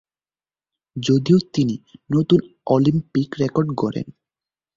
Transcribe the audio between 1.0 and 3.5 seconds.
যদিও তিনি নতুন অলিম্পিক